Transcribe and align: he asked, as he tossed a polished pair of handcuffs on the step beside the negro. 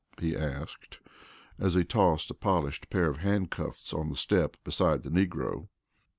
he 0.19 0.35
asked, 0.35 0.97
as 1.59 1.75
he 1.75 1.83
tossed 1.85 2.31
a 2.31 2.33
polished 2.33 2.89
pair 2.89 3.07
of 3.07 3.17
handcuffs 3.17 3.93
on 3.93 4.09
the 4.09 4.15
step 4.15 4.57
beside 4.63 5.03
the 5.03 5.11
negro. 5.11 5.67